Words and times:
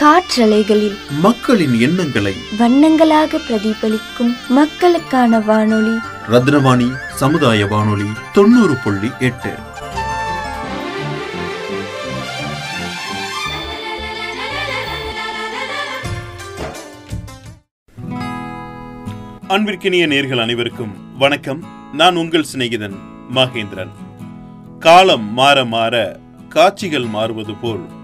காற்றலைகளில் 0.00 0.98
மக்களின் 1.10 1.80
எண்ணங்களை 1.80 2.34
வண்ணங்களாக 2.58 3.38
பிரதிபலிக்கும் 3.48 4.36
மக்களுக்கான 4.48 5.40
வானொலி. 5.40 5.98
ரத்னவாணி 6.30 6.96
சமுதாய 7.06 7.66
வானொலி 7.66 8.04
தொண்ணூறு 8.32 8.74
புள்ளி 8.84 9.10
எட்டு. 9.18 9.52
அன்பிற்கினிய 19.48 20.06
நேர்கள் 20.06 20.40
அனைவருக்கும் 20.40 21.18
வணக்கம். 21.18 21.64
நான் 21.92 22.16
உங்கள் 22.16 22.46
சிநேகிதன் 22.56 22.98
மகேந்திரன். 23.34 23.92
காலம் 24.78 25.32
மாற 25.32 25.64
மாற 25.64 26.18
காட்சிகள் 26.48 27.06
மாறுவது 27.06 27.54
போல் 27.54 27.98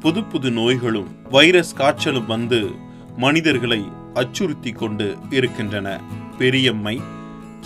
புது 0.00 0.24
புது 0.24 0.50
நோய்களும் 0.50 1.08
வைரஸ் 1.30 1.74
காய்ச்சலும் 1.74 2.26
வந்து 2.26 2.70
மனிதர்களை 3.16 3.84
அச்சுறுத்தி 4.14 4.72
கொண்டு 4.72 5.16
இருக்கின்றன. 5.30 6.00
பெரியம்மை 6.38 7.00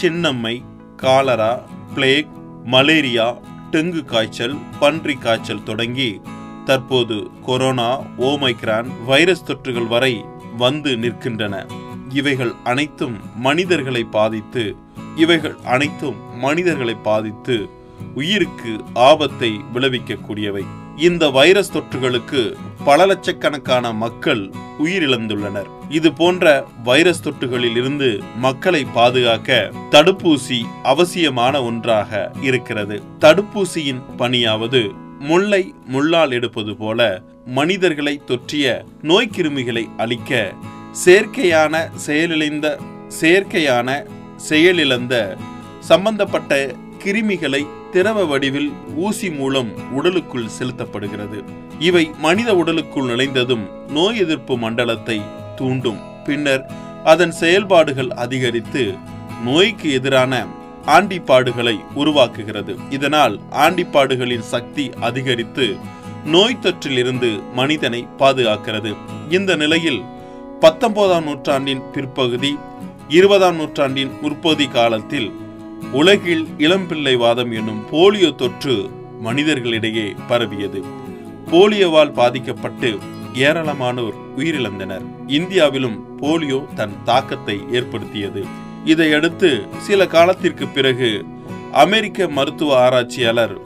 சின்னம்மை 0.00 0.64
காலரா 0.96 1.62
பிளேக் 1.94 2.28
மலேரியா 2.64 3.36
டெங்கு 3.70 4.04
காய்ச்சல் 4.04 4.56
பன்றி 4.80 5.14
காய்ச்சல் 5.14 5.62
தொடங்கி 5.62 6.20
தற்போது 6.64 7.30
கொரோனா 7.44 8.00
ஓமைக்ரான் 8.00 9.04
வைரஸ் 9.06 9.44
தொற்றுகள் 9.44 9.88
வரை 9.88 10.24
வந்து 10.56 10.90
நிற்கின்றன. 10.96 11.70
இவைகள் 12.08 12.52
அனைத்தும் 12.64 13.16
மனிதர்களை 13.36 14.04
பாதித்து 14.04 14.76
இவைகள் 15.16 15.56
அனைத்தும் 15.64 16.38
மனிதர்களை 16.38 16.94
பாதித்து 16.94 17.68
உயிருக்கு 18.14 18.80
ஆபத்தை 18.94 19.60
விளைவிக்கக்கூடியவை. 19.74 20.64
இந்த 21.06 21.24
வைரஸ் 21.30 21.72
தொற்றுகளுக்கு 21.74 22.40
பல 22.84 23.06
லட்சக்கணக்கான 23.06 23.92
மக்கள் 23.92 24.42
உயிரிழந்துள்ளனர். 24.84 25.68
இது 25.88 26.12
போன்ற 26.12 26.44
வைரஸ் 26.84 27.22
தொற்றுகளில் 27.26 27.76
இருந்து 27.76 28.08
மக்களை 28.36 28.84
பாதுகாக்க 28.96 29.70
தடுப்பூசி 29.90 30.58
அவசியமான 30.82 31.62
ஒன்றாக 31.62 32.32
இருக்கிறது. 32.40 33.02
தடுப்பூசியின் 33.20 34.02
பணியாவது 34.18 34.82
முல்லை 35.30 35.74
முள்ளால் 35.92 36.30
எடுப்பது 36.30 36.74
போல 36.76 37.22
மனிதர்களை 37.46 38.20
தொற்றிய 38.26 38.84
நோய்க்கிருமிகளை 39.02 39.84
அழிக்க 39.96 40.52
செயற்கையான 41.04 41.84
செயலிழந்த 42.06 42.76
செயற்கையான 43.20 43.88
செயலிழந்த 44.50 45.14
சம்பந்தப்பட்ட 45.90 46.74
கிருமிகளை 47.04 47.62
திரவ 47.92 48.24
வடிவில் 48.24 48.72
ஊசி 48.96 49.30
மூலம் 49.30 49.70
உடலுக்குள் 49.92 50.50
செலுத்தப்படுகிறது. 50.58 51.44
இவை 51.78 52.10
மனித 52.18 52.56
உடலுக்குள் 52.56 53.08
நுழைந்ததும் 53.08 53.64
நோய் 53.88 54.18
எதிர்ப்பு 54.18 54.58
மண்டலத்தை 54.58 55.20
தூண்டும். 55.56 55.98
பின்னர் 56.24 56.70
அதன் 57.04 57.30
செயல்பாடுகள் 57.30 58.10
அதிகரித்து 58.10 58.94
நோய்க்கு 59.44 59.92
எதிரான 59.92 60.46
ஆண்டிப்பாடுகளை 60.86 61.76
உருவாக்குகிறது. 61.96 62.76
இதனால் 62.90 63.40
ஆண்டிப்பாடுகளின் 63.50 64.46
சக்தி 64.54 64.90
அதிகரித்து 65.00 65.76
நோய் 66.24 66.58
தொற்றிலிருந்து 66.62 67.42
மனிதனை 67.52 68.06
பாதுகாக்கிறது. 68.18 68.96
இந்த 69.28 69.56
நிலையில் 69.56 70.02
பத்தொன்பதாம் 70.60 71.24
நூற்றாண்டின் 71.24 71.82
பிற்பகுதி 71.92 72.58
இருபதாம் 73.08 73.56
நூற்றாண்டின் 73.56 74.10
முற்பகுதி 74.20 74.68
காலத்தில் 74.68 75.48
உலகில் 75.92 76.46
இளம்பிள்ளைவாதம் 76.58 77.54
என்னும் 77.54 77.84
போலியோ 77.92 78.34
தொற்று 78.34 78.90
மனிதர்களிடையே 79.24 80.16
பரவியது. 80.28 80.84
போலியோவால் 81.50 82.12
பாதிக்கப்பட்டு 82.12 82.98
ஏராளமானோர் 83.34 84.14
உயிரிழந்தனர். 84.36 85.04
இந்தியாவிலும் 85.26 86.18
போலியோ 86.22 86.74
தன் 86.74 86.92
தாக்கத்தை 87.04 87.60
ஏற்படுத்தியது. 87.72 88.44
இதையடுத்து 88.84 89.66
சில 89.78 90.06
காலத்திற்கு 90.06 90.66
பிறகு 90.66 91.24
அமெரிக்க 91.72 92.28
மருத்துவ 92.28 92.78
ஆராய்ச்சியாளர் 92.78 93.58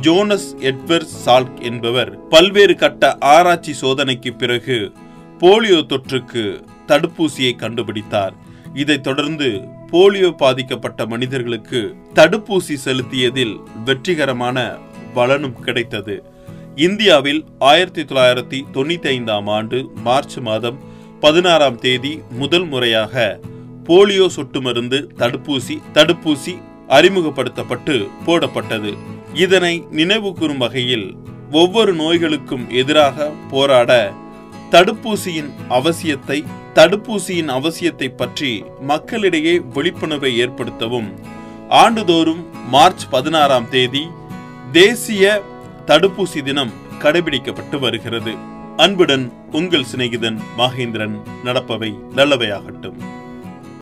ஜோனஸ் 0.00 0.56
எட்வர்ஸ் 0.60 1.12
சால்க் 1.26 1.60
என்பவர் 1.60 2.28
பல்வேறு 2.28 2.76
கட்ட 2.76 3.16
ஆராய்ச்சி 3.20 3.72
சோதனைக்கு 3.72 4.36
பிறகு 4.36 4.92
போலியோ 5.38 5.82
தொற்றுக்கு 5.82 6.64
தடுப்பூசியை 6.86 7.56
கண்டுபிடித்தார். 7.56 8.32
இதைத் 8.74 9.02
தொடர்ந்து 9.02 9.68
போலியோ 9.92 10.30
பாதிக்கப்பட்ட 10.36 11.06
மனிதர்களுக்கு 11.06 11.94
தடுப்பூசி 12.14 12.74
செலுத்தியதில் 12.84 13.56
வெற்றிகரமான 13.84 14.76
பலனும் 15.14 15.60
கிடைத்தது. 15.60 16.24
இந்தியாவில் 16.76 17.44
ஆயிரத்தி 17.58 18.02
தொள்ளாயிரத்தி 18.02 18.58
தொண்ணூத்தி 18.74 19.06
ஐந்தாம் 19.06 19.46
ஆண்டு 19.46 19.90
மார்ச் 19.94 20.38
மாதம் 20.38 20.78
பதினாறாம் 21.20 21.78
தேதி 21.78 22.22
முதல் 22.30 22.66
முறையாக 22.66 23.40
போலியோ 23.84 24.26
சொட்டு 24.26 24.62
மருந்து 24.62 25.10
தடுப்பூசி 25.18 25.76
தடுப்பூசி 25.94 26.54
அறிமுகப்படுத்தப்பட்டு 26.88 28.08
போடப்பட்டது. 28.26 28.92
இதனை 29.34 29.84
நினைவு 29.90 30.32
கூறும் 30.32 30.58
வகையில் 30.58 31.16
ஒவ்வொரு 31.50 31.94
நோய்களுக்கும் 31.94 32.68
எதிராக 32.68 33.32
போராட 33.50 34.12
தடுப்பூசியின் 34.70 35.50
அவசியத்தை 35.68 36.44
தடுப்பூசியின் 36.76 37.50
அவசியத்தை 37.50 38.08
பற்றி 38.16 38.64
மக்களிடையே 38.80 39.58
விழிப்புணர்வை 39.58 40.30
ஏற்படுத்தவும். 40.42 41.08
ஆண்டுதோறும் 41.68 42.42
மார்ச் 42.68 43.08
பதினாறாம் 43.10 43.68
தேதி 43.68 44.02
தேசிய 44.72 45.42
தடுப்பூசி 45.86 46.42
தினம் 46.42 46.72
கடைபிடிக்கப்பட்டு 46.98 47.78
வருகிறது. 47.78 48.34
அன்புடன் 48.76 49.32
உங்கள் 49.52 49.86
சிநேகிதன் 49.92 50.38
மகேந்திரன் 50.58 51.16
நடப்பவை 51.44 51.90
நல்லவையாகட்டும். 52.14 52.98